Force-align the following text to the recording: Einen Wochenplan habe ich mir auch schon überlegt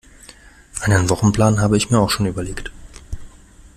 Einen 0.81 1.11
Wochenplan 1.11 1.61
habe 1.61 1.77
ich 1.77 1.91
mir 1.91 1.99
auch 1.99 2.09
schon 2.09 2.25
überlegt 2.25 2.71